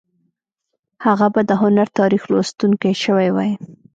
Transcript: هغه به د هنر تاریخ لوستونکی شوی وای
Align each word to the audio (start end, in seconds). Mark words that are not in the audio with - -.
هغه 1.05 1.27
به 1.33 1.41
د 1.49 1.51
هنر 1.61 1.87
تاریخ 1.99 2.21
لوستونکی 2.31 2.93
شوی 3.03 3.29
وای 3.31 3.51